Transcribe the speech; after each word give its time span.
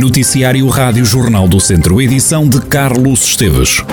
Noticiário 0.00 0.66
Rádio 0.68 1.04
Jornal 1.04 1.46
do 1.46 1.60
Centro, 1.60 2.00
edição 2.00 2.48
de 2.48 2.58
Carlos 2.62 3.22
Esteves. 3.22 3.84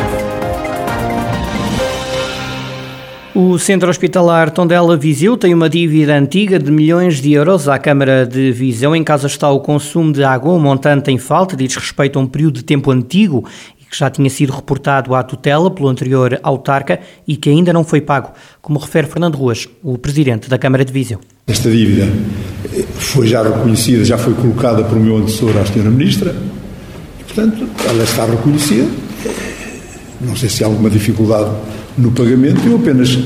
O 3.36 3.60
Centro 3.60 3.90
Hospitalar 3.90 4.50
Tondela 4.50 4.96
Viseu 4.96 5.36
tem 5.36 5.54
uma 5.54 5.70
dívida 5.70 6.18
antiga 6.18 6.58
de 6.58 6.72
milhões 6.72 7.22
de 7.22 7.34
euros 7.34 7.68
à 7.68 7.78
Câmara 7.78 8.26
de 8.26 8.54
Viseu. 8.54 8.96
Em 8.96 9.04
casa 9.04 9.28
está 9.28 9.52
o 9.52 9.60
consumo 9.60 10.14
de 10.14 10.24
água, 10.24 10.54
o 10.54 10.60
montante 10.60 11.12
em 11.12 11.18
falta, 11.18 11.58
diz 11.58 11.76
respeito 11.76 12.18
a 12.18 12.22
um 12.22 12.26
período 12.26 12.56
de 12.56 12.64
tempo 12.64 12.90
antigo 12.90 13.46
que 13.90 13.98
já 13.98 14.10
tinha 14.10 14.30
sido 14.30 14.54
reportado 14.54 15.16
à 15.16 15.24
tutela 15.24 15.72
pelo 15.72 15.88
anterior 15.88 16.40
autarca 16.44 17.00
e 17.28 17.36
que 17.36 17.50
ainda 17.50 17.72
não 17.72 17.84
foi 17.84 18.02
pago, 18.02 18.32
como 18.62 18.80
refere 18.80 19.08
Fernando 19.08 19.36
Ruas, 19.36 19.68
o 19.84 19.98
presidente 19.98 20.50
da 20.50 20.58
Câmara 20.58 20.84
de 20.84 20.92
Viseu. 20.92 21.20
Esta 21.48 21.70
dívida 21.70 22.08
foi 22.98 23.28
já 23.28 23.42
reconhecida, 23.42 24.04
já 24.04 24.18
foi 24.18 24.34
colocada 24.34 24.84
pelo 24.84 25.00
meu 25.00 25.18
antecessor 25.18 25.56
à 25.58 25.62
Sra. 25.62 25.90
Ministra 25.90 26.36
e, 27.20 27.24
portanto, 27.24 27.68
ela 27.88 28.04
está 28.04 28.26
reconhecida. 28.26 28.88
Não 30.20 30.36
sei 30.36 30.50
se 30.50 30.64
há 30.64 30.68
alguma 30.68 30.90
dificuldade 30.90 31.50
no 31.98 32.12
pagamento, 32.12 32.62
eu 32.68 32.76
apenas 32.76 33.18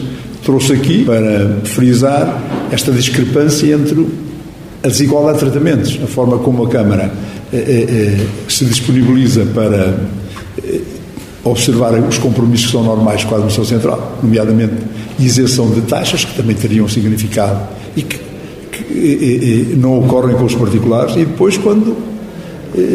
trouxe 0.44 0.74
aqui 0.74 1.04
para 1.04 1.62
frisar 1.64 2.42
esta 2.72 2.92
discrepância 2.92 3.74
entre 3.74 4.08
a 4.84 4.88
desigualdade 4.88 5.40
de 5.40 5.46
tratamentos, 5.46 6.00
a 6.04 6.08
forma 6.08 6.40
como 6.40 6.66
a 6.66 6.70
Câmara 6.70 7.12
eh, 7.54 7.58
eh, 7.58 7.86
eh 7.90 8.28
se 8.48 8.66
disponibiliza 8.66 9.46
para 9.54 10.00
observar 11.44 11.94
os 11.94 12.18
compromissos 12.18 12.68
que 12.68 12.72
são 12.72 12.84
normais 12.84 13.24
com 13.24 13.34
a 13.34 13.38
Administração 13.38 13.78
Central, 13.78 14.20
nomeadamente 14.22 14.74
isenção 15.20 15.70
de 15.72 15.82
taxas, 15.82 16.24
que 16.24 16.36
também 16.36 16.56
teriam 16.56 16.88
significado 16.88 17.60
e 17.96 18.04
que, 18.04 18.18
que 18.72 18.84
eh, 18.94 19.74
eh, 19.74 19.76
não 19.76 20.00
ocorrem 20.00 20.36
com 20.36 20.44
os 20.44 20.56
particulares, 20.56 21.16
e 21.16 21.26
depois 21.26 21.58
quando 21.58 22.12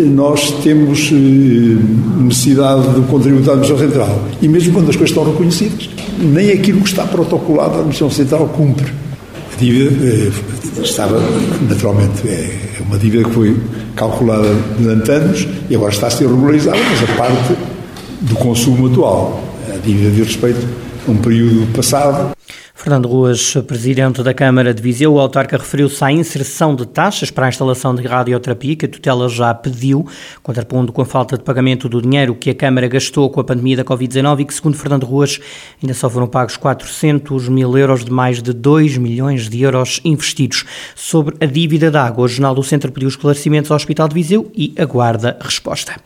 nós 0.06 0.52
temos 0.62 1.10
necessidade 1.10 2.88
do 2.90 3.02
contributo 3.02 3.44
da 3.44 3.52
Administração 3.52 3.86
Central. 3.86 4.24
E 4.40 4.48
mesmo 4.48 4.72
quando 4.72 4.88
as 4.88 4.96
coisas 4.96 5.10
estão 5.10 5.24
reconhecidas, 5.24 5.90
nem 6.18 6.50
aquilo 6.50 6.80
que 6.80 6.88
está 6.88 7.04
protocolado 7.04 7.70
da 7.70 7.76
Administração 7.78 8.10
Central 8.10 8.48
cumpre. 8.48 8.90
Dívida 9.58 10.32
estava, 10.82 11.18
naturalmente, 11.68 12.28
é 12.28 12.82
uma 12.86 12.98
dívida 12.98 13.24
que 13.24 13.34
foi 13.34 13.56
calculada 13.94 14.54
durante 14.78 15.10
anos 15.10 15.48
e 15.70 15.74
agora 15.74 15.92
está 15.92 16.08
a 16.08 16.10
ser 16.10 16.28
regularizada, 16.28 16.76
mas 16.76 17.10
a 17.10 17.12
parte 17.16 17.56
do 18.20 18.34
consumo 18.34 18.88
atual. 18.88 19.42
A 19.72 19.78
dívida 19.78 20.10
de 20.10 20.22
respeito 20.22 20.66
um 21.08 21.16
período 21.16 21.72
passado 21.72 22.36
Fernando 22.74 23.08
Ruas, 23.08 23.54
presidente 23.66 24.22
da 24.22 24.34
Câmara 24.34 24.72
de 24.72 24.82
Viseu, 24.82 25.14
o 25.14 25.18
autarca 25.18 25.56
referiu-se 25.56 26.04
à 26.04 26.12
inserção 26.12 26.74
de 26.74 26.86
taxas 26.86 27.30
para 27.30 27.46
a 27.46 27.48
instalação 27.48 27.94
de 27.94 28.06
radioterapia 28.06 28.76
que 28.76 28.84
a 28.84 28.88
tutela 28.88 29.28
já 29.28 29.52
pediu, 29.54 30.06
contrapondo 30.42 30.92
com 30.92 31.00
a 31.00 31.04
falta 31.04 31.38
de 31.38 31.42
pagamento 31.42 31.88
do 31.88 32.02
dinheiro 32.02 32.34
que 32.34 32.50
a 32.50 32.54
Câmara 32.54 32.86
gastou 32.86 33.28
com 33.30 33.40
a 33.40 33.44
pandemia 33.44 33.78
da 33.78 33.84
Covid-19 33.84 34.40
e 34.40 34.44
que, 34.44 34.54
segundo 34.54 34.76
Fernando 34.76 35.04
Ruas, 35.04 35.40
ainda 35.82 35.94
só 35.94 36.08
foram 36.08 36.28
pagos 36.28 36.56
400 36.56 37.48
mil 37.48 37.76
euros 37.76 38.04
de 38.04 38.12
mais 38.12 38.42
de 38.42 38.52
2 38.52 38.98
milhões 38.98 39.48
de 39.48 39.62
euros 39.62 40.00
investidos. 40.04 40.64
Sobre 40.94 41.34
a 41.40 41.46
dívida 41.46 41.90
da 41.90 42.04
água, 42.04 42.26
o 42.26 42.28
Jornal 42.28 42.54
do 42.54 42.62
Centro 42.62 42.92
pediu 42.92 43.08
esclarecimentos 43.08 43.70
ao 43.70 43.76
Hospital 43.76 44.06
de 44.06 44.14
Viseu 44.14 44.52
e 44.54 44.74
aguarda 44.78 45.36
resposta. 45.40 45.96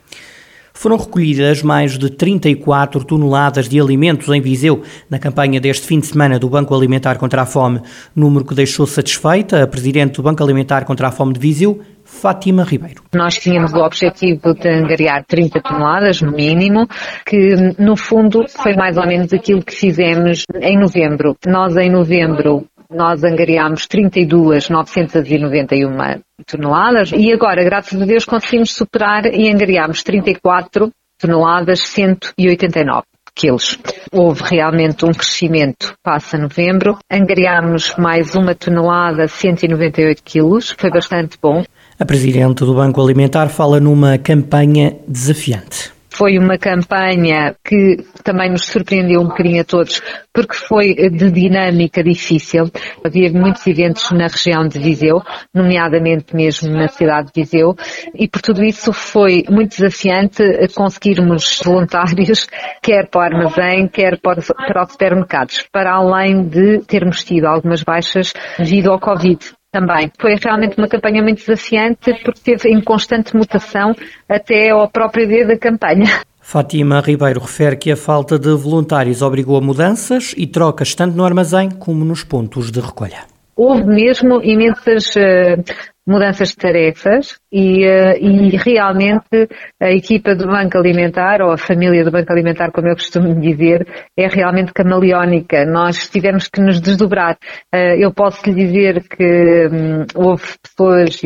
Foram 0.81 0.97
recolhidas 0.97 1.63
mais 1.63 1.99
de 1.99 2.09
34 2.09 3.05
toneladas 3.05 3.69
de 3.69 3.79
alimentos 3.79 4.27
em 4.31 4.41
Viseu 4.41 4.83
na 5.11 5.19
campanha 5.19 5.61
deste 5.61 5.87
fim 5.87 6.01
de 6.01 6.07
semana 6.07 6.39
do 6.39 6.49
Banco 6.49 6.75
Alimentar 6.75 7.19
contra 7.19 7.43
a 7.43 7.45
Fome, 7.45 7.83
número 8.17 8.47
que 8.47 8.55
deixou 8.55 8.87
satisfeita 8.87 9.63
a 9.63 9.67
Presidente 9.67 10.15
do 10.15 10.23
Banco 10.23 10.43
Alimentar 10.43 10.87
contra 10.87 11.09
a 11.09 11.11
Fome 11.11 11.35
de 11.35 11.39
Viseu, 11.39 11.83
Fátima 12.03 12.65
Ribeiro. 12.65 13.03
Nós 13.15 13.35
tínhamos 13.39 13.73
o 13.75 13.79
objetivo 13.79 14.55
de 14.55 14.69
angariar 14.69 15.25
30 15.27 15.61
toneladas, 15.61 16.23
no 16.23 16.33
mínimo, 16.33 16.89
que 17.27 17.55
no 17.79 17.95
fundo 17.95 18.47
foi 18.49 18.75
mais 18.75 18.97
ou 18.97 19.07
menos 19.07 19.33
aquilo 19.35 19.63
que 19.63 19.75
fizemos 19.75 20.45
em 20.61 20.79
novembro. 20.79 21.37
Nós 21.47 21.77
em 21.77 21.91
novembro 21.91 22.67
nós 22.91 23.23
angariámos 23.23 23.87
32.991 23.87 26.21
toneladas 26.47 27.13
e 27.13 27.33
agora, 27.33 27.63
graças 27.63 28.01
a 28.01 28.05
Deus, 28.05 28.25
conseguimos 28.25 28.73
superar 28.73 29.27
e 29.27 29.49
angariámos 29.49 30.03
34 30.03 30.91
toneladas 31.19 31.81
189 31.81 33.05
quilos. 33.35 33.79
Houve 34.13 34.43
realmente 34.43 35.05
um 35.05 35.13
crescimento 35.13 35.95
passa 36.03 36.37
novembro. 36.37 36.99
Angariámos 37.11 37.95
mais 37.97 38.35
uma 38.35 38.55
tonelada, 38.55 39.29
198 39.29 40.23
quilos. 40.25 40.75
Foi 40.77 40.91
bastante 40.91 41.39
bom. 41.41 41.63
A 41.99 42.05
Presidente 42.05 42.65
do 42.65 42.75
Banco 42.75 43.01
Alimentar 43.01 43.49
fala 43.49 43.79
numa 43.79 44.19
campanha 44.19 44.97
desafiante. 45.07 45.93
Foi 46.13 46.39
uma 46.39 46.59
campanha 46.59 47.55
que 47.65 47.99
também 48.25 48.51
nos 48.51 48.65
surpreendeu 48.65 49.21
um 49.21 49.29
bocadinho 49.29 49.61
a 49.61 49.65
todos, 49.65 50.03
porque 50.33 50.55
foi 50.55 50.95
de 50.95 51.31
dinâmica 51.31 52.03
difícil. 52.03 52.71
Havia 53.05 53.33
muitos 53.33 53.67
eventos 53.67 54.11
na 54.11 54.27
região 54.27 54.67
de 54.67 54.79
Viseu, 54.79 55.23
nomeadamente 55.55 56.35
mesmo 56.35 56.73
na 56.73 56.89
cidade 56.89 57.31
de 57.33 57.43
Viseu, 57.43 57.77
e 58.15 58.29
por 58.29 58.43
tudo 58.43 58.65
isso 58.65 58.93
foi 58.93 59.45
muito 59.49 59.77
desafiante 59.77 60.43
conseguirmos 60.75 61.61
voluntários, 61.65 62.47
quer 62.83 63.09
para 63.09 63.21
o 63.21 63.23
armazém, 63.23 63.89
quer 63.89 64.19
para, 64.21 64.43
para 64.43 64.85
os 64.85 64.93
supermercados, 64.93 65.65
para 65.73 65.95
além 65.95 66.45
de 66.47 66.81
termos 66.81 67.25
tido 67.25 67.47
algumas 67.47 67.83
baixas 67.83 68.33
devido 68.59 68.91
ao 68.91 68.99
Covid 68.99 69.60
também. 69.71 70.11
Foi 70.19 70.37
realmente 70.43 70.77
uma 70.77 70.89
campanha 70.89 71.23
muito 71.23 71.39
desafiante 71.39 72.13
porque 72.25 72.57
teve 72.57 72.71
em 72.71 72.81
constante 72.81 73.35
mutação 73.37 73.95
até 74.29 74.71
ao 74.71 74.89
próprio 74.89 75.27
dia 75.27 75.47
da 75.47 75.57
campanha. 75.57 76.21
Fátima 76.41 77.01
Ribeiro 77.01 77.41
refere 77.41 77.77
que 77.77 77.93
a 77.93 77.97
falta 77.97 78.39
de 78.39 78.53
voluntários 78.55 79.23
obrigou 79.23 79.57
a 79.57 79.61
mudanças 79.61 80.35
e 80.37 80.47
trocas 80.47 80.95
tanto 80.95 81.17
no 81.17 81.25
armazém 81.25 81.71
como 81.71 82.05
nos 82.05 82.25
pontos 82.25 82.73
de 82.73 82.81
recolha. 82.81 83.25
Houve 83.55 83.85
mesmo 83.85 84.43
imensas 84.43 85.15
uh, 85.17 85.63
mudanças 86.07 86.51
de 86.51 86.57
tarefas 86.57 87.39
e, 87.53 87.87
uh, 87.87 88.17
e, 88.19 88.57
realmente 88.57 89.49
a 89.81 89.91
equipa 89.91 90.35
do 90.35 90.47
Banco 90.47 90.79
Alimentar, 90.79 91.43
ou 91.43 91.53
a 91.53 91.59
família 91.59 92.05
do 92.05 92.11
Banco 92.11 92.33
Alimentar, 92.33 92.71
como 92.73 92.89
eu 92.89 92.95
costumo 92.95 93.39
dizer, 93.41 93.87
é 94.17 94.27
realmente 94.27 94.73
camaleónica. 94.73 95.65
Nós 95.65 96.09
tivemos 96.09 96.49
que 96.49 96.61
nos 96.61 96.81
desdobrar. 96.81 97.37
Uh, 97.75 97.97
eu 97.99 98.13
posso 98.13 98.49
lhe 98.49 98.55
dizer 98.55 99.03
que 99.09 99.69
um, 99.69 100.07
houve 100.15 100.45
pessoas, 100.63 101.21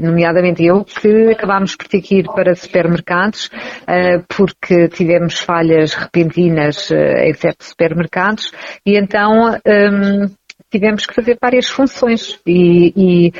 nomeadamente 0.00 0.64
eu, 0.64 0.84
que 0.84 1.30
acabámos 1.32 1.74
por 1.74 1.88
ter 1.88 2.00
que 2.00 2.18
ir 2.18 2.24
para 2.24 2.54
supermercados 2.54 3.46
uh, 3.46 4.24
porque 4.28 4.88
tivemos 4.88 5.38
falhas 5.38 5.94
repentinas 5.94 6.90
em 6.90 7.32
certos 7.34 7.68
supermercados 7.68 8.52
e 8.84 8.96
então 8.96 9.50
um, 9.50 10.26
tivemos 10.70 11.06
que 11.06 11.14
fazer 11.14 11.36
várias 11.40 11.66
funções 11.66 12.38
e, 12.46 12.92
e 12.96 13.32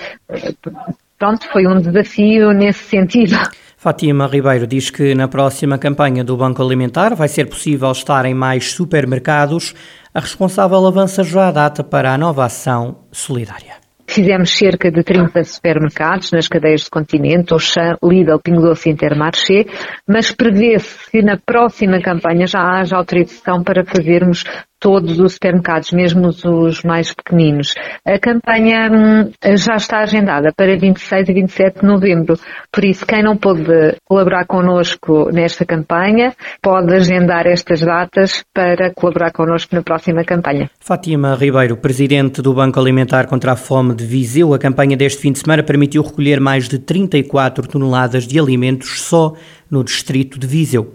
pronto, 1.18 1.46
foi 1.52 1.66
um 1.66 1.80
desafio 1.80 2.52
nesse 2.52 2.84
sentido. 2.84 3.36
Fátima 3.76 4.26
Ribeiro 4.26 4.66
diz 4.66 4.90
que 4.90 5.14
na 5.14 5.28
próxima 5.28 5.78
campanha 5.78 6.24
do 6.24 6.36
Banco 6.36 6.60
Alimentar 6.60 7.14
vai 7.14 7.28
ser 7.28 7.48
possível 7.48 7.92
estar 7.92 8.24
em 8.24 8.34
mais 8.34 8.72
supermercados. 8.72 9.72
A 10.12 10.18
responsável 10.18 10.84
avança 10.84 11.22
já 11.22 11.48
a 11.48 11.52
data 11.52 11.84
para 11.84 12.12
a 12.12 12.18
nova 12.18 12.44
ação 12.44 13.04
solidária. 13.12 13.78
Fizemos 14.04 14.56
cerca 14.56 14.90
de 14.90 15.04
30 15.04 15.44
supermercados 15.44 16.32
nas 16.32 16.48
cadeias 16.48 16.80
de 16.80 16.90
continente, 16.90 17.52
Auchan, 17.52 17.96
Lidl, 18.02 18.40
Pingo 18.42 18.62
Doce 18.62 18.88
e 18.88 18.92
Intermarché, 18.92 19.66
mas 20.08 20.32
prevê-se 20.32 21.10
que 21.10 21.22
na 21.22 21.36
próxima 21.36 22.00
campanha 22.00 22.46
já 22.46 22.58
haja 22.58 22.96
autorização 22.96 23.62
para 23.62 23.84
fazermos 23.84 24.44
todos 24.80 25.18
os 25.18 25.34
supermercados, 25.34 25.90
mesmo 25.92 26.28
os 26.28 26.82
mais 26.82 27.12
pequeninos. 27.12 27.74
A 28.04 28.18
campanha 28.18 28.90
hum, 28.90 29.30
já 29.56 29.76
está 29.76 30.00
agendada 30.00 30.52
para 30.56 30.76
26 30.76 31.28
e 31.28 31.32
27 31.32 31.80
de 31.80 31.86
novembro, 31.86 32.38
por 32.72 32.84
isso 32.84 33.06
quem 33.06 33.22
não 33.22 33.36
pôde 33.36 33.96
colaborar 34.04 34.46
connosco 34.46 35.30
nesta 35.32 35.64
campanha 35.64 36.34
pode 36.62 36.94
agendar 36.94 37.46
estas 37.46 37.80
datas 37.80 38.44
para 38.52 38.92
colaborar 38.94 39.32
connosco 39.32 39.74
na 39.74 39.82
próxima 39.82 40.24
campanha. 40.24 40.70
Fátima 40.80 41.34
Ribeiro, 41.34 41.76
presidente 41.76 42.40
do 42.40 42.54
Banco 42.54 42.78
Alimentar 42.80 43.26
contra 43.26 43.52
a 43.52 43.56
Fome 43.56 43.94
de 43.94 44.04
Viseu, 44.04 44.54
a 44.54 44.58
campanha 44.58 44.96
deste 44.96 45.20
fim 45.20 45.32
de 45.32 45.38
semana 45.38 45.62
permitiu 45.62 46.02
recolher 46.02 46.40
mais 46.40 46.68
de 46.68 46.78
34 46.78 47.66
toneladas 47.66 48.26
de 48.26 48.38
alimentos 48.38 49.02
só 49.02 49.34
no 49.70 49.84
distrito 49.84 50.38
de 50.38 50.46
Viseu. 50.46 50.94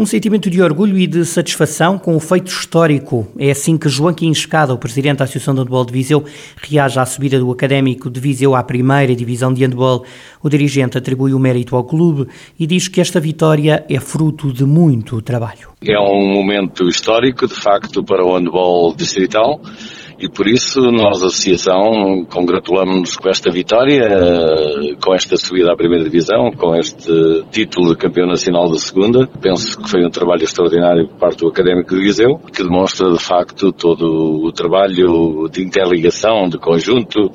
Um 0.00 0.06
sentimento 0.06 0.48
de 0.48 0.62
orgulho 0.62 0.96
e 0.96 1.08
de 1.08 1.24
satisfação 1.24 1.98
com 1.98 2.14
o 2.14 2.20
feito 2.20 2.46
histórico. 2.46 3.26
É 3.36 3.50
assim 3.50 3.76
que 3.76 3.88
Joaquim 3.88 4.30
Escada, 4.30 4.72
o 4.72 4.78
presidente 4.78 5.18
da 5.18 5.24
Associação 5.24 5.52
de 5.52 5.60
Handball 5.60 5.84
de 5.84 5.92
Viseu, 5.92 6.24
reage 6.62 7.00
à 7.00 7.04
subida 7.04 7.36
do 7.36 7.50
Académico 7.50 8.08
de 8.08 8.20
Viseu 8.20 8.54
à 8.54 8.62
primeira 8.62 9.12
divisão 9.16 9.52
de 9.52 9.64
handball. 9.64 10.04
O 10.40 10.48
dirigente 10.48 10.96
atribui 10.96 11.34
o 11.34 11.38
mérito 11.40 11.74
ao 11.74 11.82
clube 11.82 12.28
e 12.56 12.64
diz 12.64 12.86
que 12.86 13.00
esta 13.00 13.18
vitória 13.18 13.84
é 13.90 13.98
fruto 13.98 14.52
de 14.52 14.64
muito 14.64 15.20
trabalho. 15.20 15.70
É 15.84 15.98
um 15.98 16.32
momento 16.32 16.86
histórico, 16.86 17.48
de 17.48 17.54
facto, 17.54 18.04
para 18.04 18.24
o 18.24 18.36
handball 18.36 18.94
distrital 18.94 19.60
E 20.20 20.28
por 20.28 20.48
isso 20.48 20.80
nós, 20.80 21.22
Associação, 21.22 22.24
congratulamos-nos 22.28 23.16
com 23.16 23.28
esta 23.28 23.52
vitória, 23.52 24.96
com 25.00 25.14
esta 25.14 25.36
subida 25.36 25.72
à 25.72 25.76
primeira 25.76 26.02
divisão, 26.02 26.50
com 26.50 26.74
este 26.74 27.44
título 27.52 27.90
de 27.90 27.98
campeão 27.98 28.26
nacional 28.26 28.68
da 28.68 28.78
segunda. 28.78 29.28
Penso 29.40 29.80
que 29.80 29.88
foi 29.88 30.04
um 30.04 30.10
trabalho 30.10 30.42
extraordinário 30.42 31.06
por 31.06 31.18
parte 31.18 31.38
do 31.38 31.48
Académico 31.48 31.94
de 31.94 32.02
Viseu, 32.02 32.36
que 32.52 32.64
demonstra 32.64 33.12
de 33.12 33.18
facto 33.20 33.72
todo 33.72 34.44
o 34.44 34.50
trabalho 34.50 35.48
de 35.48 35.62
interligação, 35.62 36.48
de 36.48 36.58
conjunto, 36.58 37.30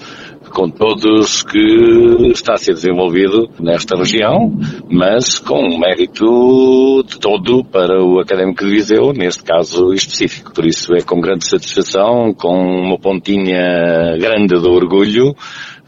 com 0.53 0.69
todos 0.69 1.41
que 1.43 2.31
está 2.31 2.53
a 2.53 2.57
ser 2.57 2.73
desenvolvido 2.73 3.49
nesta 3.59 3.97
região, 3.97 4.55
mas 4.89 5.39
com 5.39 5.77
mérito 5.79 7.03
de 7.07 7.19
todo 7.19 7.65
para 7.65 8.01
o 8.03 8.19
Académico 8.19 8.63
de 8.63 8.71
Viseu, 8.71 9.11
neste 9.13 9.43
caso 9.43 9.93
específico. 9.93 10.53
Por 10.53 10.65
isso 10.65 10.93
é 10.93 11.01
com 11.01 11.19
grande 11.19 11.45
satisfação, 11.47 12.33
com 12.33 12.55
uma 12.55 12.99
pontinha 12.99 14.15
grande 14.19 14.61
de 14.61 14.67
orgulho, 14.67 15.35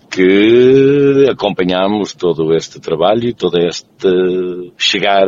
que 0.10 1.28
acompanhamos 1.30 2.14
todo 2.14 2.56
este 2.56 2.80
trabalho 2.80 3.26
e 3.26 3.34
todo 3.34 3.60
este 3.60 4.08
chegar 4.78 5.28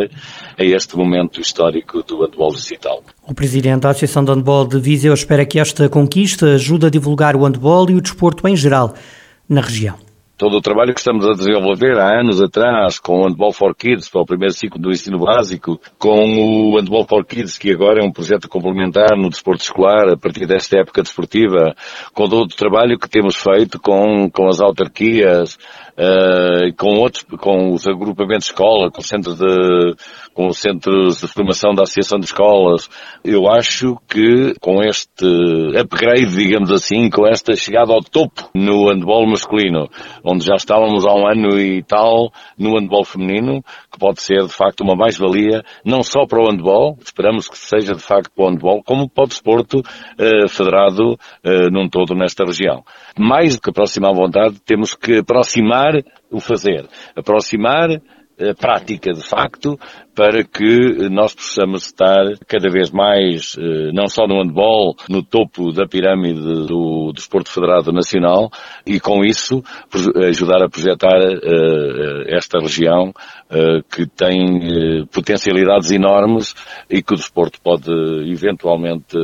a 0.57 0.63
este 0.63 0.97
momento 0.97 1.41
histórico 1.41 2.01
do 2.03 2.21
handball 2.21 2.53
digital. 2.55 3.03
O 3.27 3.33
presidente 3.33 3.81
da 3.81 3.89
Associação 3.89 4.23
de 4.23 4.31
Handball 4.31 4.65
de 4.65 4.79
Viseu 4.79 5.13
espera 5.13 5.45
que 5.45 5.59
esta 5.59 5.89
conquista 5.89 6.53
ajude 6.53 6.85
a 6.85 6.89
divulgar 6.89 7.35
o 7.35 7.43
handball 7.43 7.89
e 7.89 7.95
o 7.95 8.01
desporto 8.01 8.47
em 8.47 8.55
geral 8.55 8.93
na 9.49 9.61
região. 9.61 9.97
Todo 10.37 10.57
o 10.57 10.61
trabalho 10.61 10.93
que 10.93 10.99
estamos 10.99 11.25
a 11.25 11.31
desenvolver 11.31 11.97
há 11.97 12.19
anos 12.19 12.39
atrás 12.39 12.99
com 12.99 13.21
o 13.21 13.27
Handball 13.27 13.51
for 13.51 13.75
Kids 13.75 14.07
para 14.07 14.21
o 14.21 14.25
primeiro 14.25 14.53
ciclo 14.53 14.79
do 14.79 14.91
ensino 14.91 15.17
básico, 15.17 15.81
com 15.97 16.69
o 16.69 16.77
Handball 16.77 17.07
for 17.07 17.25
Kids, 17.25 17.57
que 17.57 17.71
agora 17.71 18.03
é 18.03 18.05
um 18.05 18.11
projeto 18.11 18.47
complementar 18.47 19.17
no 19.17 19.31
desporto 19.31 19.63
escolar 19.63 20.09
a 20.09 20.15
partir 20.15 20.45
desta 20.45 20.77
época 20.77 21.01
desportiva, 21.01 21.75
com 22.13 22.29
todo 22.29 22.43
o 22.43 22.55
trabalho 22.55 22.99
que 22.99 23.09
temos 23.09 23.35
feito 23.35 23.79
com, 23.79 24.29
com 24.29 24.47
as 24.47 24.59
autarquias, 24.59 25.57
uh, 25.97 26.73
com 26.77 26.99
outros, 26.99 27.25
com 27.39 27.73
os 27.73 27.87
agrupamentos 27.87 28.45
de 28.45 28.51
escola, 28.51 28.91
com, 28.91 29.01
centros 29.01 29.37
de, 29.37 29.95
com 30.33 30.47
os 30.47 30.57
centros 30.59 31.21
de 31.21 31.27
formação 31.27 31.73
da 31.73 31.83
Associação 31.83 32.19
de 32.19 32.25
Escolas. 32.25 32.89
Eu 33.23 33.49
acho 33.49 33.97
que 34.07 34.53
com 34.59 34.81
este 34.81 35.25
upgrade, 35.77 36.35
digamos 36.35 36.71
assim, 36.71 37.09
com 37.09 37.27
esta 37.27 37.55
chegada 37.55 37.91
ao 37.91 38.01
topo 38.01 38.49
no 38.53 38.89
handball 38.89 39.27
masculino, 39.27 39.89
onde 40.23 40.45
já 40.45 40.55
estávamos 40.55 41.05
há 41.05 41.13
um 41.13 41.27
ano 41.27 41.59
e 41.59 41.83
tal 41.83 42.31
no 42.57 42.77
handball 42.77 43.03
feminino, 43.03 43.63
que 43.97 43.99
pode 43.99 44.21
ser 44.21 44.45
de 44.45 44.53
facto 44.53 44.81
uma 44.81 44.95
mais-valia, 44.95 45.63
não 45.83 46.03
só 46.03 46.25
para 46.27 46.39
o 46.39 46.49
handball, 46.49 46.97
esperamos 47.03 47.49
que 47.49 47.57
seja 47.57 47.95
de 47.95 48.01
facto 48.01 48.31
para 48.31 48.45
o 48.45 48.49
handball, 48.49 48.83
como 48.83 49.09
para 49.09 49.23
o 49.23 49.27
desporto 49.27 49.79
uh, 49.79 50.47
federado 50.47 51.13
uh, 51.13 51.71
num 51.71 51.89
todo 51.89 52.13
nesta 52.13 52.45
região. 52.45 52.83
Mais 53.17 53.55
do 53.55 53.61
que 53.61 53.71
aproximar 53.71 54.11
a 54.11 54.15
vontade, 54.15 54.61
temos 54.63 54.93
que 54.93 55.19
aproximar 55.19 55.93
o 56.31 56.39
fazer, 56.39 56.87
aproximar 57.15 57.89
a 58.39 58.53
prática 58.53 59.11
de 59.11 59.23
facto 59.23 59.79
para 60.17 60.43
que 60.43 61.07
nós 61.11 61.35
possamos 61.35 61.85
estar 61.85 62.39
cada 62.47 62.71
vez 62.71 62.89
mais, 62.89 63.55
eh, 63.55 63.91
não 63.93 64.07
só 64.07 64.25
no 64.25 64.41
handball, 64.41 64.95
no 65.07 65.21
topo 65.21 65.71
da 65.71 65.87
pirâmide 65.87 66.41
do 66.41 67.11
desporto 67.13 67.51
federado 67.51 67.91
nacional 67.91 68.49
e 68.83 68.99
com 68.99 69.23
isso 69.23 69.63
ajudar 70.27 70.63
a 70.63 70.69
projetar 70.69 71.19
eh, 71.21 72.35
esta 72.35 72.57
região 72.57 73.13
eh, 73.51 73.81
que 73.91 74.07
tem 74.07 75.05
potencialidades 75.13 75.91
enormes 75.91 76.55
e 76.89 77.03
que 77.03 77.13
o 77.13 77.17
desporto 77.17 77.61
pode 77.61 77.91
eventualmente 78.25 79.15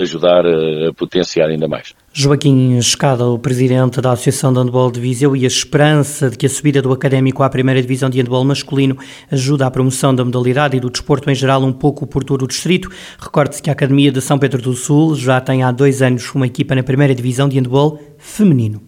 ajudar 0.00 0.44
a 0.44 0.92
potenciar 0.92 1.48
ainda 1.48 1.68
mais. 1.68 1.94
Joaquim 2.12 2.76
Escada, 2.76 3.24
o 3.24 3.38
presidente 3.38 4.00
da 4.00 4.10
Associação 4.10 4.52
de 4.52 4.58
Handball 4.58 4.90
de 4.90 4.98
Viseu 4.98 5.36
e 5.36 5.44
a 5.44 5.46
esperança 5.46 6.28
de 6.28 6.36
que 6.36 6.44
a 6.44 6.48
subida 6.48 6.82
do 6.82 6.92
Académico 6.92 7.44
à 7.44 7.48
primeira 7.48 7.80
divisão 7.80 8.10
de 8.10 8.18
handball 8.18 8.44
masculino 8.44 8.98
ajuda 9.30 9.66
à 9.66 9.70
promoção 9.70 10.12
da 10.12 10.24
modalidade 10.24 10.39
e 10.48 10.80
do 10.80 10.90
desporto 10.90 11.30
em 11.30 11.34
geral 11.34 11.62
um 11.62 11.72
pouco 11.72 12.06
por 12.06 12.24
todo 12.24 12.42
o 12.42 12.48
distrito. 12.48 12.90
Recorde-se 13.18 13.62
que 13.62 13.70
a 13.70 13.72
Academia 13.72 14.10
de 14.10 14.20
São 14.20 14.38
Pedro 14.38 14.60
do 14.60 14.74
Sul 14.74 15.14
já 15.14 15.40
tem 15.40 15.62
há 15.62 15.70
dois 15.70 16.02
anos 16.02 16.34
uma 16.34 16.46
equipa 16.46 16.74
na 16.74 16.82
primeira 16.82 17.14
divisão 17.14 17.48
de 17.48 17.56
handball 17.56 18.00
feminino. 18.18 18.80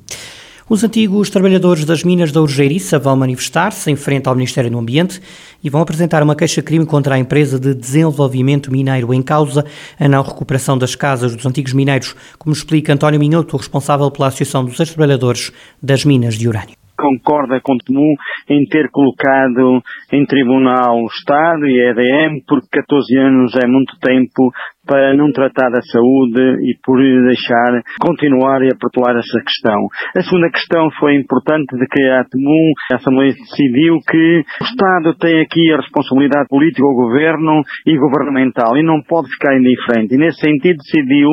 Os 0.68 0.82
antigos 0.82 1.28
trabalhadores 1.28 1.84
das 1.84 2.02
minas 2.02 2.32
da 2.32 2.40
Urgeiriça 2.40 2.98
vão 2.98 3.14
manifestar-se 3.14 3.90
em 3.90 3.96
frente 3.96 4.26
ao 4.26 4.34
Ministério 4.34 4.70
do 4.70 4.78
Ambiente 4.78 5.20
e 5.62 5.68
vão 5.68 5.82
apresentar 5.82 6.22
uma 6.22 6.34
queixa-crime 6.34 6.86
contra 6.86 7.14
a 7.14 7.18
empresa 7.18 7.58
de 7.58 7.74
desenvolvimento 7.74 8.72
mineiro 8.72 9.12
em 9.12 9.20
causa 9.20 9.66
a 9.98 10.08
não 10.08 10.22
recuperação 10.22 10.78
das 10.78 10.94
casas 10.94 11.36
dos 11.36 11.44
antigos 11.44 11.74
mineiros, 11.74 12.14
como 12.38 12.54
explica 12.54 12.94
António 12.94 13.20
Minhoto, 13.20 13.56
responsável 13.56 14.10
pela 14.10 14.28
Associação 14.28 14.64
dos 14.64 14.80
Ex-Trabalhadores 14.80 15.52
das 15.82 16.04
Minas 16.04 16.36
de 16.36 16.48
Urânio 16.48 16.81
concorda 17.02 17.60
com 17.60 17.74
o 17.74 17.78
Temum 17.78 18.14
em 18.48 18.64
ter 18.66 18.88
colocado 18.90 19.82
em 20.12 20.24
tribunal 20.24 21.02
o 21.02 21.06
Estado 21.06 21.66
e 21.66 21.80
a 21.80 21.90
EDM, 21.90 22.44
porque 22.46 22.68
14 22.70 23.18
anos 23.18 23.52
é 23.56 23.66
muito 23.66 23.98
tempo 23.98 24.52
para 24.86 25.14
não 25.16 25.30
tratar 25.30 25.70
da 25.70 25.80
saúde 25.80 26.40
e 26.66 26.76
por 26.84 26.98
deixar 26.98 27.82
continuar 28.00 28.62
a 28.62 28.76
protelar 28.78 29.16
essa 29.16 29.40
questão. 29.44 29.78
A 30.16 30.22
segunda 30.22 30.50
questão 30.50 30.90
foi 30.98 31.14
importante 31.16 31.76
de 31.78 31.86
que 31.86 32.02
a 32.02 32.24
Temum, 32.24 32.72
a 32.92 32.96
Assembleia 32.96 33.32
decidiu 33.32 33.98
que 34.08 34.42
o 34.60 34.64
Estado 34.64 35.14
tem 35.18 35.40
aqui 35.40 35.72
a 35.72 35.76
responsabilidade 35.76 36.48
política, 36.48 36.84
o 36.86 36.94
governo 36.94 37.62
e 37.86 37.96
governamental 37.96 38.76
e 38.76 38.82
não 38.82 39.00
pode 39.02 39.28
ficar 39.30 39.56
indiferente. 39.56 40.14
E 40.14 40.18
nesse 40.18 40.40
sentido 40.40 40.78
decidiu 40.78 41.28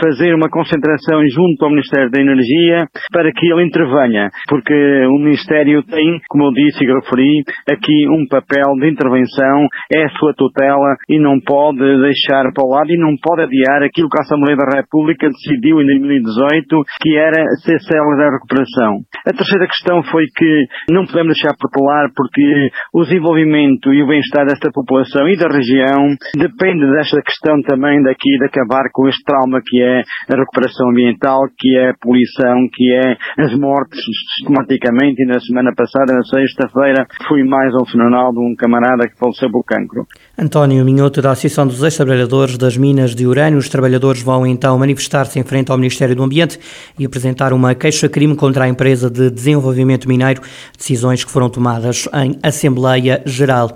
fazer 0.00 0.34
uma 0.34 0.48
concentração 0.48 1.20
junto 1.28 1.64
ao 1.64 1.70
Ministério 1.70 2.10
da 2.10 2.20
Energia 2.20 2.86
para 3.12 3.30
que 3.32 3.46
ele 3.46 3.66
intervenha, 3.66 4.30
porque 4.48 4.74
o 5.06 5.18
Ministério 5.18 5.82
tem, 5.84 6.20
como 6.28 6.44
eu 6.44 6.52
disse 6.52 6.84
e 6.84 6.86
referi, 6.86 7.42
aqui 7.68 8.08
um 8.08 8.26
papel 8.28 8.74
de 8.80 8.90
intervenção, 8.90 9.66
é 9.92 10.04
a 10.04 10.08
sua 10.18 10.32
tutela 10.34 10.96
e 11.08 11.18
não 11.18 11.38
pode 11.40 11.78
deixar 12.00 12.44
para 12.52 12.64
o 12.64 12.70
lado 12.70 12.93
e 12.94 12.98
não 12.98 13.16
pode 13.18 13.42
adiar 13.42 13.82
aquilo 13.82 14.08
que 14.08 14.18
a 14.18 14.22
Assembleia 14.22 14.56
da 14.56 14.78
República 14.78 15.28
decidiu 15.28 15.82
em 15.82 15.86
2018, 15.86 16.82
que 17.02 17.16
era 17.18 17.42
ser 17.66 17.80
célere 17.82 18.16
da 18.16 18.30
recuperação. 18.30 19.02
A 19.26 19.32
terceira 19.34 19.66
questão 19.66 20.02
foi 20.04 20.24
que 20.30 20.66
não 20.90 21.04
podemos 21.04 21.34
deixar 21.34 21.56
protelar 21.58 22.10
porque 22.14 22.70
o 22.94 23.02
desenvolvimento 23.02 23.92
e 23.92 24.02
o 24.02 24.06
bem-estar 24.06 24.46
desta 24.46 24.70
população 24.70 25.28
e 25.28 25.36
da 25.36 25.48
região 25.48 26.14
depende 26.36 26.86
desta 26.94 27.20
questão 27.22 27.60
também 27.62 28.02
daqui 28.02 28.38
de 28.38 28.46
acabar 28.46 28.84
com 28.92 29.08
este 29.08 29.24
trauma 29.24 29.60
que 29.64 29.82
é 29.82 30.02
a 30.30 30.36
recuperação 30.38 30.90
ambiental, 30.90 31.40
que 31.58 31.76
é 31.76 31.90
a 31.90 31.94
poluição, 32.00 32.68
que 32.72 32.92
é 32.92 33.16
as 33.42 33.54
mortes 33.58 34.00
sistematicamente 34.36 35.22
e 35.22 35.26
na 35.26 35.40
semana 35.40 35.72
passada, 35.74 36.14
na 36.14 36.22
sexta-feira, 36.22 37.06
fui 37.26 37.42
mais 37.44 37.74
ao 37.74 37.86
funeral 37.86 38.32
de 38.32 38.38
um 38.38 38.54
camarada 38.56 39.08
que 39.08 39.18
faleceu 39.18 39.50
por 39.50 39.64
cancro. 39.64 40.06
António 40.38 40.84
Minhoto, 40.84 41.22
da 41.22 41.32
Associação 41.32 41.66
dos 41.66 41.82
Ex-Trabalhadores 41.82 42.58
das 42.58 42.76
Minas 42.84 43.14
de 43.14 43.26
Urânio. 43.26 43.58
Os 43.58 43.66
trabalhadores 43.66 44.20
vão 44.20 44.46
então 44.46 44.78
manifestar-se 44.78 45.38
em 45.38 45.42
frente 45.42 45.72
ao 45.72 45.78
Ministério 45.78 46.14
do 46.14 46.22
Ambiente 46.22 46.60
e 46.98 47.06
apresentar 47.06 47.54
uma 47.54 47.74
queixa-crime 47.74 48.36
contra 48.36 48.64
a 48.64 48.68
empresa 48.68 49.08
de 49.08 49.30
desenvolvimento 49.30 50.06
mineiro, 50.06 50.42
decisões 50.76 51.24
que 51.24 51.30
foram 51.30 51.48
tomadas 51.48 52.06
em 52.12 52.38
Assembleia 52.42 53.22
Geral. 53.24 53.74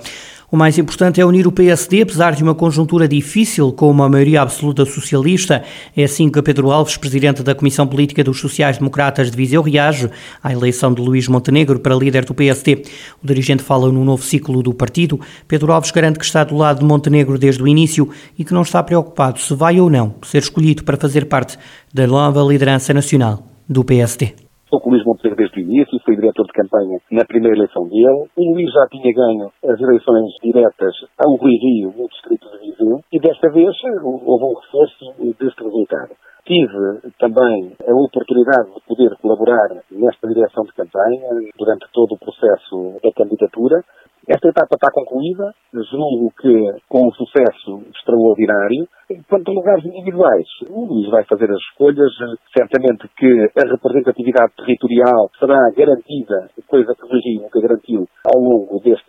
O 0.51 0.57
mais 0.57 0.79
importante 0.79 1.21
é 1.21 1.27
unir 1.27 1.47
o 1.47 1.53
PSD, 1.53 2.01
apesar 2.01 2.35
de 2.35 2.43
uma 2.43 2.55
conjuntura 2.55 3.07
difícil 3.07 3.71
com 3.71 3.91
uma 3.91 4.09
maioria 4.09 4.41
absoluta 4.41 4.83
socialista. 4.87 5.63
É 5.95 6.05
assim 6.05 6.31
que 6.31 6.41
Pedro 6.41 6.71
Alves, 6.71 6.97
presidente 6.97 7.43
da 7.43 7.55
Comissão 7.55 7.87
Política 7.87 8.25
dos 8.25 8.41
Sociais-Democratas 8.41 9.31
de 9.31 9.37
Viseu, 9.37 9.61
reage 9.61 10.09
à 10.43 10.51
eleição 10.51 10.95
de 10.95 11.03
Luís 11.03 11.29
Montenegro 11.29 11.79
para 11.79 11.95
líder 11.95 12.25
do 12.25 12.33
PSD. 12.33 12.83
O 13.23 13.27
dirigente 13.27 13.63
fala 13.63 13.93
no 13.93 14.03
novo 14.03 14.23
ciclo 14.23 14.63
do 14.63 14.73
partido. 14.73 15.21
Pedro 15.47 15.71
Alves 15.71 15.91
garante 15.91 16.19
que 16.19 16.25
está 16.25 16.43
do 16.45 16.57
lado 16.57 16.79
de 16.79 16.85
Montenegro 16.87 17.37
desde 17.37 17.63
o 17.63 17.69
início 17.69 18.09
e 18.39 18.43
que 18.43 18.55
não 18.55 18.63
está 18.63 18.83
preocupado 18.83 19.39
se 19.39 19.55
vai 19.55 19.79
ou 19.79 19.91
não 19.91 20.15
ser 20.23 20.39
escolhido 20.39 20.83
para 20.83 20.97
fazer 20.97 21.27
parte 21.27 21.59
da 21.93 22.07
nova 22.07 22.41
liderança 22.41 22.95
nacional 22.95 23.47
do 23.69 23.85
PSD. 23.85 24.48
Estou 24.69 24.83
com 24.83 24.91
o 24.91 24.93
Luís 24.93 25.05
Montenegro 25.07 25.39
desde 25.39 25.61
o 25.61 25.65
início, 25.65 25.99
fui 26.05 26.15
diretor 26.15 26.45
de 26.45 26.53
campanha 26.53 27.01
na 27.11 27.25
primeira 27.25 27.57
eleição 27.57 27.89
dele. 27.89 28.29
O 28.37 28.53
Luís 28.53 28.71
já 28.71 28.87
tinha 28.93 29.15
ganho 29.15 29.51
as 29.65 29.81
eleições 29.81 30.29
diretas 30.45 30.93
ao 31.17 31.37
Rui 31.37 31.57
Rio, 31.57 31.89
no 31.97 32.07
distrito 32.07 32.47
de 32.53 32.59
Viseu, 32.69 33.01
e 33.11 33.19
desta 33.19 33.49
vez 33.49 33.75
houve 34.05 34.45
um 34.45 34.61
reforço 34.61 35.07
deste 35.41 35.65
resultado. 35.65 36.13
Tive 36.45 37.01
também 37.19 37.73
a 37.81 37.95
oportunidade 37.95 38.75
de 38.75 38.81
poder 38.87 39.17
colaborar 39.23 39.69
nesta 39.91 40.29
direção 40.29 40.65
de 40.65 40.75
campanha 40.75 41.29
durante 41.59 41.87
todo 41.91 42.13
o 42.13 42.19
processo 42.19 43.01
da 43.03 43.11
candidatura. 43.13 43.83
Esta 44.29 44.49
etapa 44.49 44.75
está 44.75 44.91
concluída, 44.93 45.55
julgo 45.73 46.31
que 46.39 46.83
com 46.87 47.09
um 47.09 47.13
sucesso 47.13 47.83
extraordinário, 47.95 48.87
Quanto 49.27 49.51
a 49.51 49.55
lugares 49.55 49.87
individuais, 49.87 50.45
o 50.69 50.85
Luís 50.85 51.09
vai 51.09 51.25
fazer 51.25 51.51
as 51.51 51.57
escolhas. 51.73 52.13
Certamente 52.53 53.09
que 53.17 53.49
a 53.57 53.67
representatividade 53.67 54.53
territorial 54.55 55.31
será 55.39 55.57
garantida, 55.75 56.51
coisa 56.67 56.93
que 56.95 57.07
o 57.07 57.09
Virgílio 57.09 57.41
nunca 57.41 57.59
garantiu 57.59 58.07
ao 58.23 58.39
longo 58.39 58.79
destes 58.81 59.09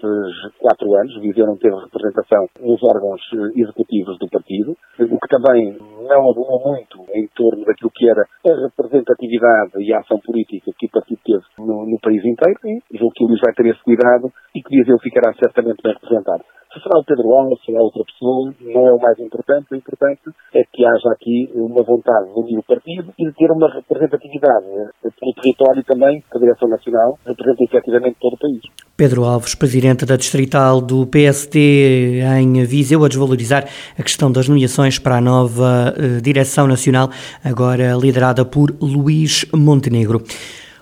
quatro 0.57 0.95
anos. 0.95 1.19
Viseu 1.19 1.45
não 1.45 1.57
teve 1.57 1.75
representação 1.75 2.47
nos 2.61 2.81
órgãos 2.81 3.19
executivos 3.57 4.17
do 4.19 4.29
partido, 4.29 4.71
o 4.71 5.19
que 5.19 5.27
também 5.27 5.75
não 6.07 6.31
abundou 6.31 6.63
muito 6.63 7.03
em 7.13 7.27
torno 7.35 7.65
daquilo 7.65 7.91
que 7.93 8.09
era 8.09 8.23
a 8.23 8.55
representatividade 8.55 9.83
e 9.83 9.93
a 9.93 9.99
ação 9.99 10.17
política 10.23 10.71
que 10.79 10.85
o 10.85 10.91
partido 10.91 11.19
teve 11.25 11.43
no, 11.59 11.85
no 11.85 11.99
país 11.99 12.23
inteiro. 12.23 12.57
E 12.89 12.97
julgo 12.97 13.13
que 13.13 13.23
o 13.25 13.27
Luís 13.27 13.41
vai 13.43 13.53
ter 13.53 13.65
esse 13.65 13.83
cuidado 13.83 14.31
e 14.55 14.63
que 14.63 14.79
Viseu 14.79 14.97
ficará 15.09 15.33
certamente 15.33 15.81
bem 15.83 15.93
representado. 15.93 16.43
Se 16.71 16.79
será 16.83 16.99
o 16.99 17.03
Pedro 17.03 17.33
Alves, 17.33 17.57
será 17.65 17.81
outra 17.81 18.03
pessoa, 18.05 18.53
não 18.61 18.87
é 18.87 18.93
o 18.93 19.01
mais 19.01 19.17
importante. 19.17 19.65
O 19.71 19.75
importante 19.75 20.21
é 20.53 20.61
que 20.71 20.85
haja 20.85 21.09
aqui 21.09 21.49
uma 21.55 21.81
vontade 21.81 22.31
de 22.31 22.39
unir 22.39 22.59
o 22.59 22.63
partido 22.63 23.11
e 23.17 23.25
de 23.25 23.33
ter 23.33 23.49
uma 23.49 23.73
representatividade 23.73 24.67
pelo 25.01 25.33
território 25.33 25.83
também, 25.83 26.21
que 26.21 26.37
a 26.37 26.39
Direção 26.39 26.69
Nacional 26.69 27.17
representa 27.25 27.63
efetivamente 27.63 28.17
todo 28.21 28.33
o 28.33 28.37
país. 28.37 28.61
Pedro 28.95 29.23
Alves, 29.23 29.55
presidente 29.55 30.05
da 30.05 30.15
Distrital 30.15 30.79
do 30.79 31.07
PSD 31.07 32.21
em 32.39 32.63
Viseu, 32.65 33.03
a 33.03 33.07
desvalorizar 33.07 33.65
a 33.97 34.03
questão 34.03 34.31
das 34.31 34.47
nomeações 34.47 34.99
para 34.99 35.17
a 35.17 35.21
nova 35.21 35.95
eh, 35.97 36.21
Direção 36.21 36.67
Nacional, 36.67 37.09
agora 37.43 37.95
liderada 37.99 38.45
por 38.45 38.69
Luís 38.79 39.43
Montenegro. 39.55 40.21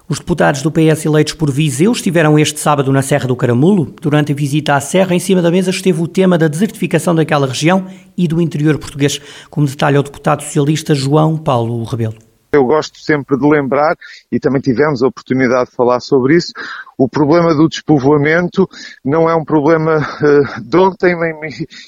Os 0.10 0.20
deputados 0.20 0.62
do 0.62 0.72
PS 0.72 1.04
eleitos 1.04 1.34
por 1.34 1.52
Viseu 1.52 1.92
estiveram 1.92 2.40
este 2.40 2.62
sábado 2.62 2.94
na 2.94 3.02
Serra 3.02 3.28
do 3.28 3.36
Caramulo. 3.36 3.94
Durante 4.02 4.32
a 4.32 4.36
visita 4.36 4.74
à 4.74 4.80
Serra, 4.80 5.14
em 5.14 5.20
cima 5.20 5.42
da 5.42 5.52
mesa 5.52 5.70
esteve 5.70 6.02
o 6.02 6.08
tema 6.08 6.38
da 6.38 6.48
desertificação 6.48 7.14
daquela 7.14 7.46
região 7.46 7.86
e 8.18 8.26
do 8.26 8.40
interior 8.40 8.78
português, 8.78 9.20
como 9.50 9.68
detalha 9.68 10.00
o 10.00 10.04
deputado 10.04 10.44
socialista 10.44 10.96
João 10.96 11.36
Paulo 11.36 11.84
Rebelo. 11.84 12.16
Eu 12.54 12.64
gosto 12.64 12.98
sempre 13.02 13.38
de 13.38 13.46
lembrar, 13.46 13.98
e 14.32 14.40
também 14.40 14.62
tivemos 14.62 15.04
a 15.04 15.08
oportunidade 15.08 15.72
de 15.72 15.76
falar 15.76 16.00
sobre 16.00 16.38
isso, 16.38 16.54
o 16.98 17.08
problema 17.08 17.54
do 17.54 17.68
despovoamento 17.68 18.68
não 19.06 19.30
é 19.30 19.36
um 19.36 19.46
problema 19.46 19.98
uh, 20.00 20.62
de 20.62 20.78
ontem 20.78 21.16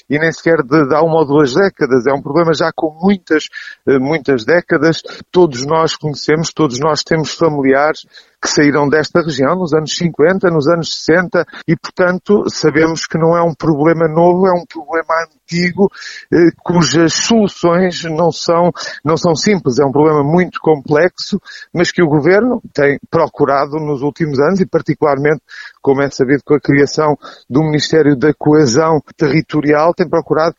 e 0.08 0.18
nem 0.18 0.30
sequer 0.30 0.62
de, 0.62 0.86
de 0.86 0.94
há 0.94 1.02
uma 1.02 1.18
ou 1.18 1.26
duas 1.26 1.52
décadas. 1.52 2.06
É 2.06 2.12
um 2.12 2.22
problema 2.22 2.54
já 2.54 2.70
com 2.74 2.96
muitas, 3.02 3.44
uh, 3.86 3.98
muitas 4.00 4.44
décadas. 4.44 5.02
Todos 5.32 5.66
nós 5.66 5.96
conhecemos, 5.96 6.52
todos 6.52 6.78
nós 6.78 7.02
temos 7.02 7.34
familiares 7.34 8.06
que 8.40 8.48
saíram 8.48 8.88
desta 8.88 9.20
região 9.20 9.54
nos 9.54 9.74
anos 9.74 9.94
50, 9.96 10.48
nos 10.50 10.66
anos 10.66 10.94
60 11.04 11.44
e, 11.68 11.76
portanto, 11.76 12.44
sabemos 12.48 13.06
que 13.06 13.18
não 13.18 13.36
é 13.36 13.42
um 13.42 13.54
problema 13.54 14.08
novo, 14.08 14.46
é 14.46 14.52
um 14.52 14.64
problema 14.64 15.26
antigo 15.26 15.90
eh, 16.32 16.50
cujas 16.64 17.12
soluções 17.12 18.02
não 18.04 18.32
são, 18.32 18.72
não 19.04 19.16
são 19.16 19.34
simples. 19.34 19.78
É 19.78 19.84
um 19.84 19.92
problema 19.92 20.24
muito 20.24 20.58
complexo, 20.60 21.38
mas 21.74 21.92
que 21.92 22.02
o 22.02 22.08
Governo 22.08 22.62
tem 22.72 22.98
procurado 23.10 23.76
nos 23.78 24.00
últimos 24.00 24.40
anos 24.40 24.60
e, 24.60 24.66
particularmente, 24.66 24.99
particularmente, 25.00 25.40
como 25.80 26.02
é 26.02 26.10
sabido, 26.10 26.42
com 26.44 26.54
a 26.54 26.60
criação 26.60 27.16
do 27.48 27.62
Ministério 27.62 28.14
da 28.14 28.34
Coesão 28.34 29.00
Territorial, 29.16 29.94
tem 29.94 30.06
procurado 30.06 30.54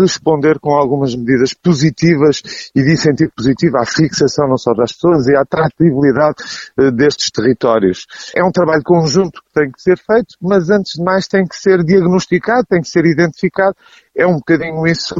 responder 0.00 0.58
com 0.58 0.72
algumas 0.72 1.14
medidas 1.14 1.52
positivas 1.52 2.42
e 2.74 2.82
de 2.82 2.92
incentivo 2.92 3.30
positivo 3.36 3.76
à 3.76 3.84
fixação 3.84 4.48
não 4.48 4.56
só 4.56 4.72
das 4.72 4.92
pessoas 4.92 5.26
e 5.26 5.36
à 5.36 5.42
atratividade 5.42 6.36
eh, 6.78 6.90
destes 6.90 7.30
territórios. 7.30 8.06
É 8.34 8.42
um 8.42 8.50
trabalho 8.50 8.82
conjunto 8.82 9.42
que 9.42 9.60
tem 9.60 9.70
que 9.70 9.82
ser 9.82 9.98
feito, 9.98 10.34
mas 10.40 10.70
antes 10.70 10.94
de 10.94 11.04
mais 11.04 11.28
tem 11.28 11.44
que 11.44 11.56
ser 11.56 11.84
diagnosticado, 11.84 12.66
tem 12.68 12.80
que 12.80 12.88
ser 12.88 13.04
identificado. 13.04 13.76
É 14.16 14.26
um 14.26 14.36
bocadinho 14.36 14.86
isso 14.86 15.14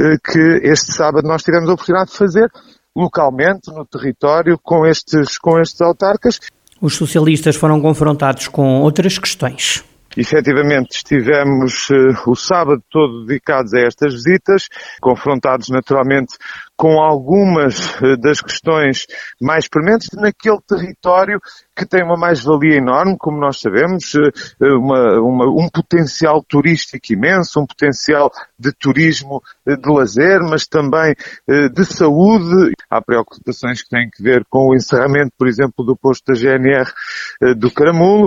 eh, 0.00 0.16
que 0.22 0.60
este 0.64 0.92
sábado 0.92 1.26
nós 1.26 1.42
tivemos 1.42 1.70
a 1.70 1.74
oportunidade 1.74 2.10
de 2.10 2.16
fazer 2.16 2.50
localmente, 2.96 3.70
no 3.70 3.84
território, 3.84 4.58
com 4.58 4.86
estes, 4.86 5.36
com 5.36 5.60
estes 5.60 5.80
autarcas. 5.82 6.40
Os 6.80 6.94
socialistas 6.94 7.56
foram 7.56 7.80
confrontados 7.80 8.48
com 8.48 8.80
outras 8.80 9.18
questões. 9.18 9.84
Efetivamente, 10.16 10.96
estivemos 10.96 11.90
uh, 11.90 12.30
o 12.30 12.34
sábado 12.34 12.82
todo 12.90 13.26
dedicados 13.26 13.74
a 13.74 13.80
estas 13.80 14.14
visitas, 14.14 14.66
confrontados 14.98 15.68
naturalmente 15.68 16.38
com 16.76 17.00
algumas 17.00 17.96
uh, 18.00 18.16
das 18.18 18.40
questões 18.40 19.06
mais 19.40 19.68
prementes 19.68 20.08
naquele 20.12 20.60
território 20.66 21.40
que 21.74 21.86
tem 21.86 22.02
uma 22.02 22.16
mais-valia 22.16 22.76
enorme, 22.76 23.16
como 23.18 23.38
nós 23.38 23.60
sabemos, 23.60 24.14
uh, 24.14 24.78
uma, 24.78 25.20
uma, 25.20 25.46
um 25.46 25.68
potencial 25.68 26.42
turístico 26.42 27.12
imenso, 27.12 27.60
um 27.60 27.66
potencial 27.66 28.30
de 28.58 28.72
turismo 28.72 29.42
de 29.66 29.92
lazer, 29.92 30.40
mas 30.42 30.66
também 30.66 31.14
de 31.74 31.84
saúde. 31.84 32.72
Há 32.88 33.02
preocupações 33.02 33.82
que 33.82 33.88
têm 33.88 34.08
que 34.08 34.22
ver 34.22 34.44
com 34.48 34.68
o 34.68 34.74
encerramento, 34.74 35.32
por 35.36 35.48
exemplo, 35.48 35.84
do 35.84 35.96
posto 35.96 36.32
da 36.32 36.38
GNR 36.38 36.90
do 37.56 37.70
Caramulo, 37.70 38.26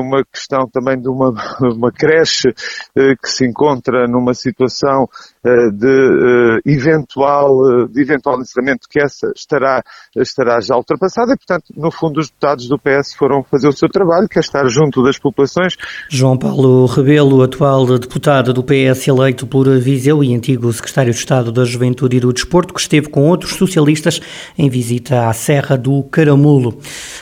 uma 0.00 0.24
questão 0.24 0.68
também 0.68 1.00
de 1.00 1.08
uma, 1.08 1.30
uma 1.60 1.90
creche 1.90 2.48
eh, 2.96 3.14
que 3.22 3.28
se 3.28 3.46
encontra 3.46 4.06
numa 4.06 4.34
situação 4.34 5.08
eh, 5.44 5.70
de 5.70 5.86
eh, 5.86 6.60
eventual, 6.64 7.50
de 7.88 8.00
eventual 8.00 8.40
encerramento 8.40 8.88
que 8.88 9.00
essa 9.00 9.30
estará, 9.34 9.82
estará 10.16 10.60
já 10.60 10.76
ultrapassada 10.76 11.32
e, 11.32 11.36
portanto, 11.36 11.64
no 11.76 11.90
fundo, 11.90 12.20
os 12.20 12.28
deputados 12.28 12.68
do 12.68 12.78
PS 12.78 13.14
foram 13.14 13.42
fazer 13.42 13.68
o 13.68 13.72
seu 13.72 13.88
trabalho, 13.88 14.28
que 14.28 14.38
é 14.38 14.40
estar 14.40 14.66
junto 14.68 15.02
das 15.02 15.18
populações. 15.18 15.76
João 16.08 16.36
Paulo 16.36 16.86
Rebelo, 16.86 17.42
atual 17.42 17.86
deputado 17.98 18.52
do 18.52 18.62
PS 18.62 19.08
eleito 19.08 19.46
por 19.46 19.68
Viseu 19.78 20.22
e 20.22 20.34
antigo 20.34 20.72
secretário 20.72 21.12
de 21.12 21.18
Estado 21.18 21.52
da 21.52 21.64
Juventude 21.64 22.16
e 22.16 22.20
do 22.20 22.32
Desporto, 22.32 22.74
que 22.74 22.80
esteve 22.80 23.08
com 23.08 23.28
outros 23.28 23.54
socialistas 23.54 24.20
em 24.56 24.68
visita 24.68 25.28
à 25.28 25.32
Serra 25.32 25.76
do 25.76 26.02
Caramulo. 26.04 26.78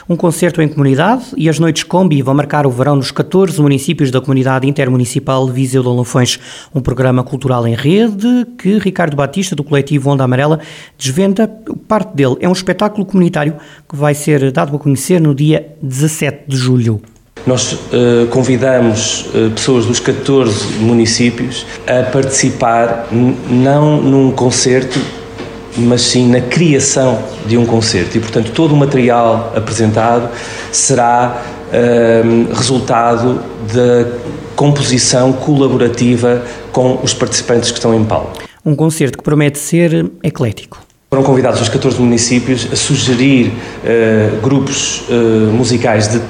Um 0.09 0.17
concerto 0.17 0.61
em 0.61 0.69
comunidade 0.69 1.25
e 1.37 1.49
as 1.49 1.59
noites 1.59 1.83
combi 1.83 2.23
vão 2.23 2.35
marcar 2.35 2.67
o 2.67 2.71
verão 2.71 2.97
nos 2.97 3.11
14 3.11 3.61
municípios 3.61 4.11
da 4.11 4.21
Comunidade 4.21 4.69
Intermunicipal 4.69 5.47
Viseu 5.49 5.83
de 5.83 5.89
Lafões, 5.89 6.39
um 6.75 6.81
programa 6.81 7.23
cultural 7.23 7.67
em 7.67 7.75
rede 7.75 8.47
que 8.59 8.79
Ricardo 8.79 9.17
Batista, 9.17 9.55
do 9.55 9.65
coletivo 9.65 10.11
Onda 10.11 10.25
Amarela, 10.35 10.61
desvenda 10.99 11.49
parte 11.89 12.15
dele. 12.15 12.37
É 12.41 12.49
um 12.49 12.53
espetáculo 12.53 13.07
comunitário 13.07 13.57
que 13.89 13.97
vai 13.97 14.15
ser 14.15 14.51
dado 14.51 14.75
a 14.75 14.79
conhecer 14.79 15.21
no 15.21 15.35
dia 15.35 15.75
17 15.81 16.45
de 16.47 16.57
julho. 16.57 17.01
Nós 17.47 17.73
uh, 17.73 18.27
convidamos 18.31 19.27
uh, 19.35 19.51
pessoas 19.51 19.87
dos 19.87 20.01
14 20.01 20.79
municípios 20.79 21.67
a 21.87 22.11
participar 22.11 23.09
não 23.13 24.01
num 24.01 24.31
concerto, 24.31 24.99
mas 25.77 26.03
sim 26.03 26.29
na 26.29 26.41
criação 26.41 27.23
de 27.47 27.59
um 27.59 27.67
concerto. 27.67 28.17
E, 28.17 28.21
portanto, 28.21 28.51
todo 28.53 28.73
o 28.73 28.77
material 28.77 29.53
apresentado 29.55 30.31
será 30.73 31.43
Ehm, 31.75 32.55
resultado 32.55 33.41
da 33.73 34.09
composição 34.55 35.33
colaborativa 35.33 36.41
com 36.71 37.01
os 37.03 37.13
participantes 37.13 37.73
que 37.73 37.79
estão 37.79 37.93
em 37.93 38.05
palco. 38.05 38.45
Um 38.65 38.75
concerto 38.75 39.19
que 39.19 39.25
promete 39.25 39.59
ser 39.59 40.11
eclético. 40.23 40.79
Foram 41.11 41.23
convidados 41.23 41.61
os 41.61 41.69
14 41.69 42.01
municípios 42.01 42.69
a 42.73 42.77
sugerir 42.77 43.49
uh, 43.49 44.41
grupos 44.41 45.05
uh, 45.09 45.53
musicais 45.53 46.09
de 46.09 46.21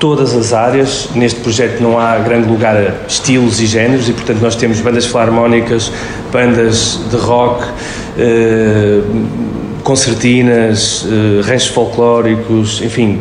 todas 0.00 0.34
as 0.34 0.52
áreas. 0.52 1.10
Neste 1.14 1.40
projeto 1.40 1.82
não 1.82 1.98
há 1.98 2.18
grande 2.18 2.48
lugar 2.48 2.76
a 2.76 3.06
estilos 3.06 3.60
e 3.60 3.66
géneros 3.66 4.08
e, 4.08 4.12
portanto, 4.12 4.40
nós 4.40 4.56
temos 4.56 4.80
bandas 4.80 5.06
filarmónicas, 5.06 5.92
bandas 6.32 6.98
de 7.10 7.16
rock, 7.16 7.66
uh, 7.66 9.82
concertinas, 9.84 11.04
ranchos 11.44 11.68
folclóricos, 11.68 12.80
enfim, 12.82 13.20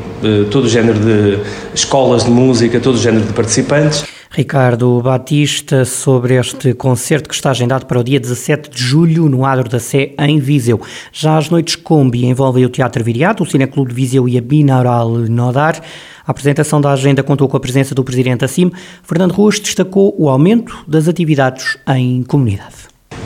todo 0.51 0.65
o 0.65 0.69
género 0.69 0.99
de 0.99 1.39
escolas 1.73 2.23
de 2.23 2.29
música, 2.29 2.79
todo 2.79 2.95
o 2.95 2.99
género 2.99 3.25
de 3.25 3.33
participantes. 3.33 4.03
Ricardo 4.33 5.01
Batista, 5.01 5.83
sobre 5.83 6.35
este 6.35 6.73
concerto 6.73 7.27
que 7.27 7.35
está 7.35 7.49
agendado 7.49 7.85
para 7.85 7.99
o 7.99 8.03
dia 8.03 8.17
17 8.17 8.69
de 8.69 8.81
julho 8.81 9.27
no 9.27 9.45
Adro 9.45 9.67
da 9.67 9.77
Sé, 9.77 10.13
em 10.17 10.39
Viseu. 10.39 10.79
Já 11.11 11.37
as 11.37 11.49
noites 11.49 11.75
Combi 11.75 12.25
envolvem 12.25 12.63
o 12.63 12.69
Teatro 12.69 13.03
Viriato, 13.03 13.43
o 13.43 13.45
Cineclube 13.45 13.89
de 13.89 13.95
Viseu 13.95 14.29
e 14.29 14.37
a 14.37 14.41
Binaural 14.41 15.09
Nodar. 15.09 15.81
A 16.25 16.31
apresentação 16.31 16.79
da 16.79 16.93
agenda 16.93 17.21
contou 17.21 17.49
com 17.49 17.57
a 17.57 17.59
presença 17.59 17.93
do 17.93 18.05
Presidente 18.05 18.45
da. 18.45 18.71
Fernando 19.03 19.33
Ruas 19.33 19.59
destacou 19.59 20.15
o 20.17 20.29
aumento 20.29 20.77
das 20.87 21.09
atividades 21.09 21.77
em 21.89 22.23
comunidade. 22.23 22.75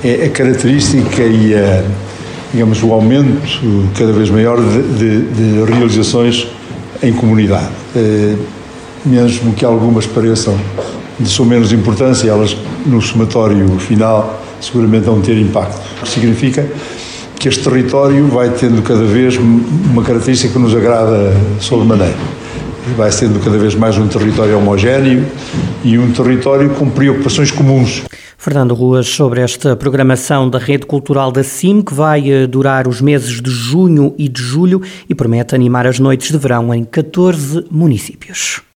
É 0.04 0.26
a 0.26 0.30
característica 0.32 1.22
e 1.22 1.54
a 1.54 1.84
digamos, 2.52 2.82
o 2.82 2.94
aumento 2.94 3.42
cada 3.98 4.14
vez 4.14 4.30
maior 4.30 4.58
de, 4.58 4.98
de, 4.98 5.22
de 5.66 5.72
realizações 5.72 6.48
em 7.04 7.12
comunidade. 7.12 7.70
Eh, 7.94 8.36
mesmo 9.06 9.54
que 9.54 9.64
algumas 9.64 10.08
pareçam 10.08 10.58
de 11.20 11.30
sua 11.30 11.46
menos 11.46 11.72
importância, 11.72 12.30
elas 12.30 12.56
no 12.86 13.02
somatório 13.02 13.68
final 13.80 14.42
seguramente 14.60 15.06
vão 15.06 15.22
ter 15.22 15.38
impacto. 15.38 15.82
Significa 16.06 16.68
que 17.40 17.50
este 17.50 17.64
território 17.64 18.28
vai 18.28 18.50
tendo 18.50 18.82
cada 18.82 19.04
vez 19.04 19.38
uma 19.38 20.04
característica 20.04 20.54
que 20.54 20.60
nos 20.60 20.76
agrada 20.76 21.34
sobremaneira. 21.60 22.16
Vai 22.98 23.12
sendo 23.12 23.40
cada 23.44 23.58
vez 23.58 23.76
mais 23.76 23.98
um 23.98 24.08
território 24.08 24.58
homogéneo 24.58 25.26
e 25.84 25.98
um 25.98 26.12
território 26.12 26.70
com 26.72 26.90
preocupações 26.90 27.52
comuns. 27.52 28.04
Fernando 28.38 28.76
Ruas, 28.76 29.08
sobre 29.08 29.42
esta 29.42 29.76
programação 29.76 30.50
da 30.50 30.60
Rede 30.60 30.86
Cultural 30.86 31.32
da 31.32 31.44
CIM, 31.44 31.82
que 31.82 31.94
vai 31.94 32.30
eh, 32.30 32.46
durar 32.46 32.88
os 32.88 33.02
meses 33.02 33.42
de 33.42 33.50
junho 33.50 34.14
e 34.20 34.28
de 34.28 34.42
julho 34.42 34.82
e 35.10 35.16
promete 35.16 35.56
animar 35.56 35.88
as 35.88 36.00
noites 36.00 36.32
de 36.32 36.38
verão 36.38 36.72
em 36.74 36.84
14 36.84 37.66
municípios. 37.72 38.66